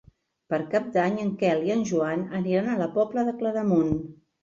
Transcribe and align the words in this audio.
Per 0.53 0.59
Cap 0.71 0.87
d'Any 0.95 1.19
en 1.25 1.29
Quel 1.43 1.63
i 1.69 1.75
en 1.77 1.85
Joan 1.91 2.25
aniran 2.43 2.75
a 2.75 2.81
la 2.83 2.91
Pobla 2.99 3.31
de 3.33 3.39
Claramunt. 3.45 3.97